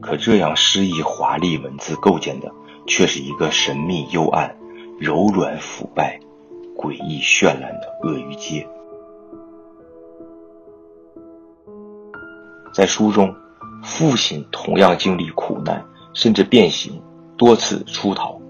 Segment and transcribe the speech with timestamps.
[0.00, 2.50] 可这样诗意华丽文字构建的，
[2.86, 4.56] 却是一个神秘幽暗、
[4.98, 6.18] 柔软腐败、
[6.76, 8.66] 诡异绚烂的鳄鱼街。
[12.72, 13.34] 在书中，
[13.82, 15.84] 父亲同样经历苦难，
[16.14, 17.02] 甚至变形，
[17.36, 18.40] 多次出逃，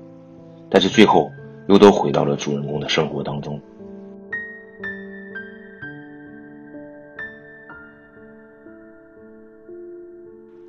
[0.70, 1.30] 但是最后
[1.66, 3.60] 又都回到了主人公的生活当中。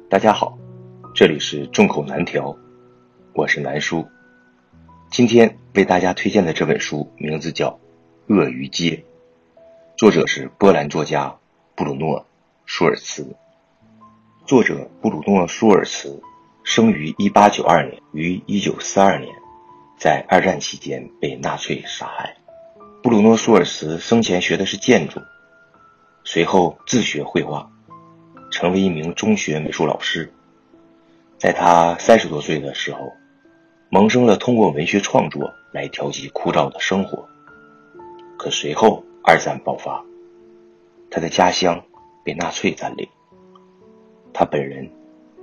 [0.09, 0.57] 大家好。
[1.13, 2.57] 这里是众口难调，
[3.35, 4.07] 我是南叔。
[5.11, 7.79] 今天为大家推荐的这本书名字叫
[8.33, 9.03] 《鳄鱼街》，
[9.95, 11.37] 作者是波兰作家
[11.75, 12.21] 布鲁诺·
[12.65, 13.35] 舒尔茨。
[14.47, 16.19] 作者布鲁诺·舒尔茨
[16.63, 19.31] 生于1892年，于1942年
[19.99, 22.35] 在二战期间被纳粹杀害。
[23.03, 25.21] 布鲁诺·舒尔茨生前学的是建筑，
[26.23, 27.69] 随后自学绘画，
[28.51, 30.31] 成为一名中学美术老师。
[31.37, 33.13] 在他三十多岁的时候，
[33.89, 37.27] 萌生了通过文学创作来调剂枯燥的生活。
[38.37, 40.03] 可随后二战爆发，
[41.09, 41.83] 他的家乡
[42.23, 43.07] 被纳粹占领，
[44.33, 44.89] 他本人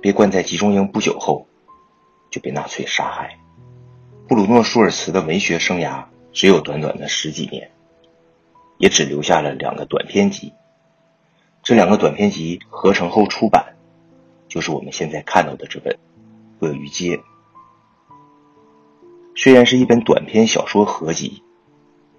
[0.01, 1.47] 被关在集中营不久后
[2.29, 3.37] 就被纳粹杀害。
[4.27, 7.71] 布鲁诺·舒尔茨的文学生涯只有短短的十几年，
[8.77, 10.53] 也只留下了两个短篇集。
[11.67, 13.75] 这两个短篇集合成后出版。
[14.47, 15.93] 就是我们现在看到的这本
[16.59, 17.17] 《鳄鱼街》，
[19.35, 21.43] 虽然是一本短篇小说合集，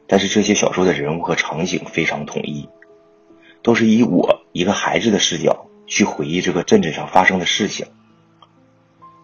[0.06, 2.68] 但是这些小说的人物和场景非常统一，
[3.62, 7.86] 都是以我一个孩子的视角去回忆这个镇子上发生的事情。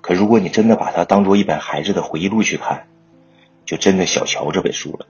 [0.00, 2.86] 可如果你真的把它当做一本孩子的回忆录去看，
[3.66, 5.06] 就真的小瞧这本书了。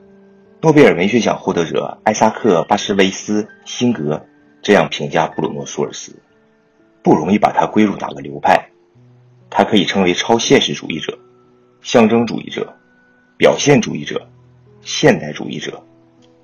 [0.61, 4.27] 诺贝尔文学奖获得者艾萨克·巴斯维斯辛格
[4.65, 6.17] 这样评价布鲁诺·舒尔茨。
[7.03, 8.71] 不容易把它归入哪个流派，
[9.51, 11.19] 他可以称为超现实主义者、
[11.83, 12.75] 象征主义者、
[13.37, 14.27] 表现主义者、
[14.81, 15.85] 现代主义者。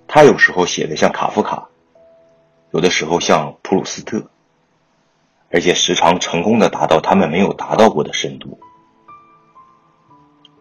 [0.07, 1.71] 他有时候写的像卡夫卡，
[2.73, 4.29] 有的时候像普鲁斯特，
[5.51, 8.61] 而且时常成功的达到他们没有达到过的深度。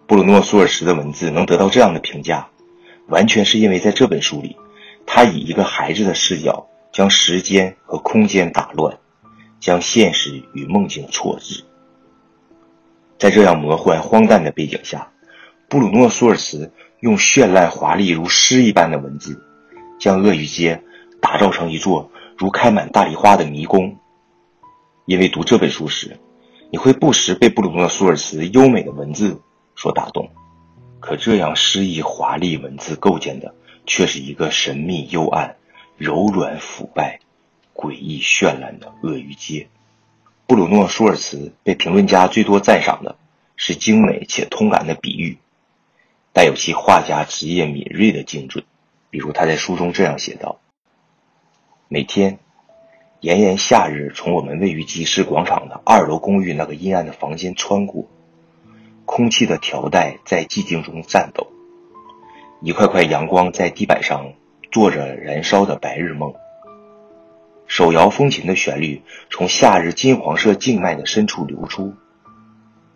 [0.07, 2.47] 布鲁诺·苏尔什的文字能得到这样的评价，
[3.07, 4.55] 完全是因为在这本书里，
[5.05, 8.97] 他以一个孩子的视角将时间和空间打乱。
[9.59, 11.65] 将现实与梦境错置，
[13.17, 15.11] 在这样魔幻荒诞的背景下，
[15.67, 19.43] 布鲁诺·舒尔茨用绚烂华丽如诗一般的文字，
[19.99, 20.81] 将鳄鱼街
[21.21, 23.97] 打造成一座如开满大丽花的迷宫。
[25.05, 26.17] 因为读这本书时，
[26.71, 29.41] 你会不时被布鲁诺·舒尔茨优美的文字
[29.75, 30.29] 所打动。
[31.01, 33.53] 可这样诗意华丽文字构建的，
[33.85, 35.57] 却是一个神秘幽暗、
[35.99, 37.19] 柔软腐败。
[37.75, 39.69] 诡异绚烂的鳄鱼街，
[40.47, 43.15] 布鲁诺·舒尔茨被评论家最多赞赏的
[43.55, 45.37] 是精美且通感的比喻，
[46.33, 48.65] 带有其画家职业敏锐的精准。
[49.09, 50.59] 比如他在书中这样写道
[51.87, 52.39] ：“每天，
[53.21, 58.09] 炎炎夏日从我们位于集市广场的二楼公寓那个阴暗的房间穿过，
[59.05, 61.47] 空气的条带在寂静中颤抖，
[62.61, 64.33] 一块块阳光在地板上
[64.71, 66.33] 做着燃烧的白日梦。”
[67.67, 71.93] 手摇风琴的旋律从夏日金黄色静脉的深处流出，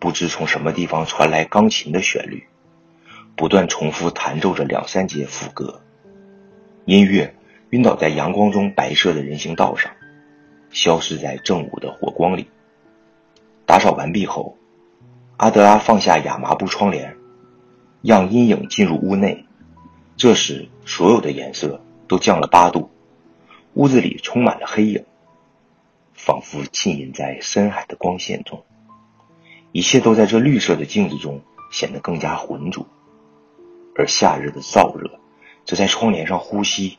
[0.00, 2.44] 不知从什么地方传来钢琴的旋律，
[3.36, 5.80] 不断重复弹奏着两三节副歌。
[6.86, 7.34] 音乐
[7.70, 9.92] 晕倒在阳光中白色的人行道上，
[10.70, 12.48] 消失在正午的火光里。
[13.64, 14.58] 打扫完毕后，
[15.36, 17.16] 阿德拉放下亚麻布窗帘，
[18.02, 19.46] 让阴影进入屋内。
[20.16, 22.90] 这时，所有的颜色都降了八度。
[23.74, 25.04] 屋子里充满了黑影，
[26.12, 28.62] 仿佛浸淫在深海的光线中，
[29.72, 31.42] 一切都在这绿色的镜子中
[31.72, 32.86] 显得更加浑浊，
[33.96, 35.18] 而夏日的燥热
[35.64, 36.98] 则在窗帘上呼吸，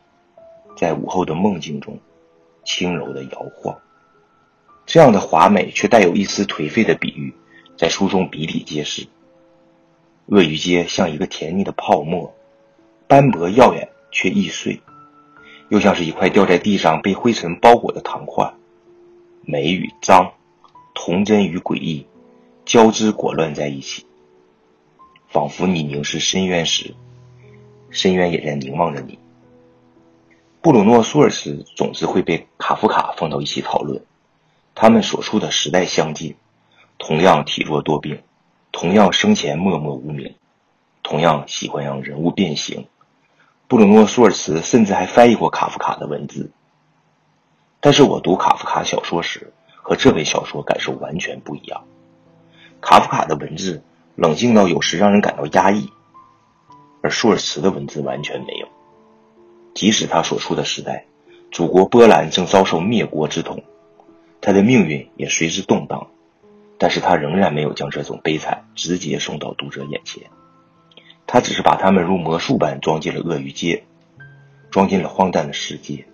[0.75, 1.97] 在午后的梦境中
[2.65, 3.79] 轻柔的摇晃。
[4.85, 7.33] 这样的华美却带有一丝颓废的比喻，
[7.77, 9.07] 在书中比比皆是。
[10.25, 12.34] 鳄鱼街像一个甜腻的泡沫，
[13.07, 14.81] 斑驳耀眼却易碎。
[15.69, 18.53] 又像是一块掉在地上被灰尘包裹的糖块，
[19.41, 20.33] 美与脏，
[20.93, 22.05] 童真与诡异，
[22.65, 24.05] 交织裹乱在一起，
[25.27, 26.93] 仿佛你凝视深渊时，
[27.89, 29.17] 深渊也在凝望着你。
[30.61, 34.03] 布鲁诺·苏尔茨总是会被卡夫卡放到一起讨论，
[34.75, 36.35] 他们所处的时代相近，
[36.99, 38.21] 同样体弱多病，
[38.71, 40.35] 同样生前默默无名，
[41.01, 42.85] 同样喜欢让人物变形。
[43.67, 46.51] 布鲁诺·舒尔茨甚至还翻译过卡夫卡的文字，
[47.79, 51.83] 但是我读卡夫卡小说时，和这本小说感受完全不一样。
[52.79, 53.81] 卡夫卡的文字
[54.15, 55.89] 冷静到有时让人感到压抑，
[57.01, 58.67] 而舒尔茨的文字完全没有。
[59.73, 61.07] 即使他所处的时代，
[61.51, 63.63] 祖国波兰正遭受灭国之痛，
[64.41, 66.07] 他的命运也随之动荡，
[66.77, 70.29] 但是他仍然没有将这种悲惨直接送到读者眼前，
[71.27, 73.83] 他只是把他们如魔术般装进了鳄鱼街，
[74.71, 76.05] 装进了荒诞的世界。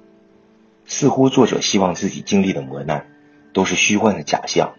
[0.85, 3.07] 似乎作者希望自己经历的磨难
[3.53, 4.73] 都是虚幻的假象。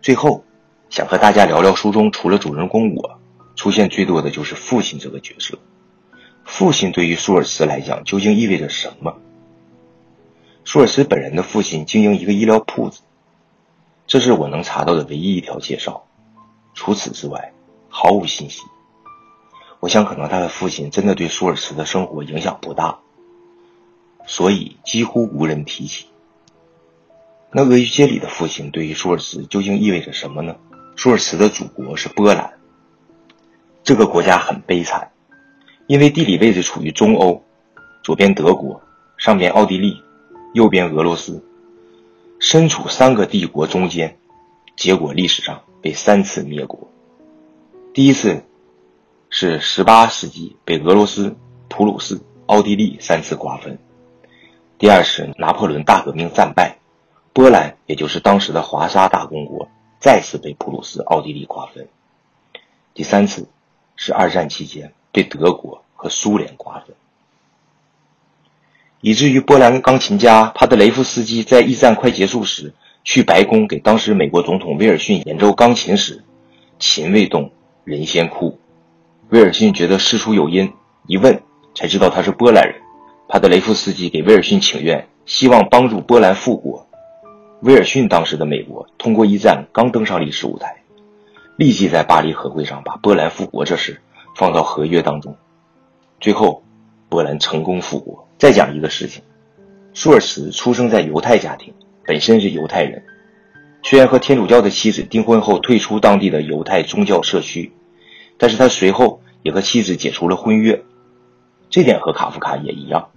[0.00, 0.44] 最后，
[0.88, 3.18] 想和大家聊聊书中除了主人公我，
[3.54, 5.58] 出现最多的就是父亲这个角色。
[6.44, 9.16] 父亲对于舒尔茨来讲究竟意味着什么？
[10.64, 13.00] 舒尔茨本人的父亲经营一个医疗铺子，
[14.06, 16.06] 这是我能查到的唯一一条介绍。
[16.74, 17.52] 除此之外，
[17.88, 18.62] 毫无信息。
[19.80, 22.98] 我想，可能他的父亲真的对舒尔茨的生活影响不大。
[24.26, 26.06] 所以几乎无人提起。
[27.52, 30.56] 那鳄鱼街里的父亲对于舒尔茨究竟意味着什么呢？
[30.96, 32.54] 舒尔茨的祖国是波兰，
[33.84, 35.12] 这个国家很悲惨，
[35.86, 37.44] 因为地理位置处于中欧，
[38.02, 38.82] 左边德国，
[39.16, 40.02] 上边奥地利，
[40.54, 41.44] 右边俄罗斯，
[42.40, 44.18] 身处三个帝国中间，
[44.76, 46.90] 结果历史上被三次灭国。
[47.94, 48.42] 第一次
[49.28, 51.36] 是十八世纪被俄罗斯、
[51.68, 53.78] 普鲁士、奥地利三次瓜分。
[54.78, 56.78] 第二是拿破仑大革命战败，
[57.32, 59.68] 波兰也就是当时的华沙大公国
[59.98, 61.88] 再次被普鲁士、奥地利瓜分。
[62.94, 63.48] 第三次
[63.96, 66.94] 是二战期间被德国和苏联瓜分，
[69.00, 76.22] 以至于波兰钢琴家帕德雷夫斯基在一战快结束时去白宫给当时美国总统威尔逊演奏钢琴时，
[76.78, 77.50] 琴未动
[77.84, 78.58] 人先哭。
[79.30, 80.72] 威尔逊觉得事出有因，
[81.08, 81.42] 一问
[81.74, 82.76] 才知道他是波兰人。
[83.28, 86.86] 帕德雷夫斯基给威尔逊请愿，希望帮助波兰复国。
[87.62, 90.76] 威尔逊当时的美国通过一战刚登上历史舞台，
[91.56, 94.00] 立即在巴黎和会上把波兰复国这事
[94.36, 95.34] 放到合约当中。
[96.20, 96.62] 最后，
[97.08, 98.28] 波兰成功复国。
[98.38, 99.24] 再讲一个事情：
[99.92, 101.74] 舒尔茨出生在犹太家庭，
[102.04, 103.02] 本身是犹太人，
[103.82, 107.72] 虽然和天主教的妻子订婚后退出当地的犹太宗教社区，
[108.38, 110.84] 但是他随后也和妻子解除了婚约。
[111.68, 113.10] 这点和卡夫卡也一样。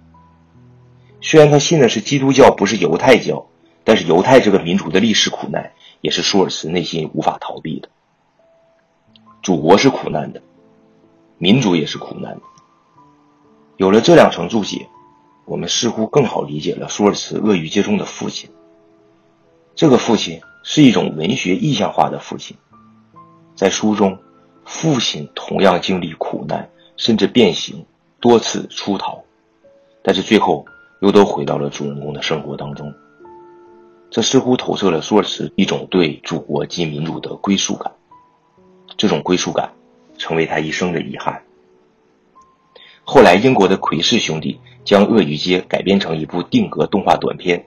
[1.20, 3.46] 虽然他信的是基督教，不是犹太教，
[3.84, 7.88] 但是犹太这个民族的历史苦难也是舒尔茨内心无法逃避的。
[9.42, 10.42] 祖国是苦难的，
[11.38, 12.42] 民族也是苦难的。
[13.76, 14.88] 有了这两层注解，
[15.44, 18.50] 我们似乎更好理解了舒尔茨鳄鱼接中的父亲。
[19.74, 22.56] 这个父亲是一种文学意象化的父亲，
[23.54, 24.18] 在书中，
[24.70, 27.84] 父亲同样经历苦难，甚至变形，
[28.20, 29.24] 多次出逃，
[30.02, 30.64] 但是最后。
[31.00, 32.92] 又都回到了主人公的生活当中，
[34.10, 37.90] 这似乎投射了舒尔茨一种对祖国及民族的归属感。
[38.98, 39.72] 这种归属感
[40.18, 41.42] 成为他一生的遗憾。
[43.02, 47.64] 后来，英国的奎氏兄弟将《鳄鱼街》改编成一部定格动画短片，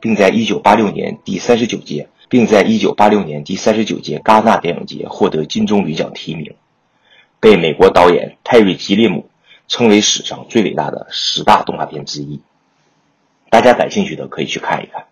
[0.00, 6.54] 并在1986年第三十九届，并在1986年第三十九届戛纳电影节获得金棕榈奖提名，
[7.40, 9.28] 被美国导演泰瑞·吉列姆
[9.68, 12.40] 称为史上最伟大的十大动画片之一。
[13.50, 15.08] 大家感兴趣的可以去看一看。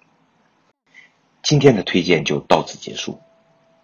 [1.42, 3.20] 今天的推荐就到此结束，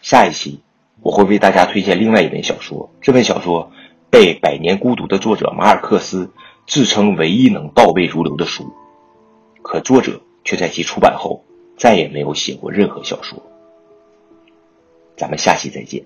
[0.00, 0.62] 下一期
[1.02, 2.88] 我会为大家推荐另外一本小说。
[3.02, 3.70] 这本小说
[4.08, 6.32] 被《百年孤独》的作者马尔克斯
[6.66, 8.72] 自称唯一能倒背如流的书，
[9.60, 11.44] 可作者却在其出版后
[11.76, 13.42] 再也没有写过任何小说。
[15.16, 16.04] 咱们下期再见。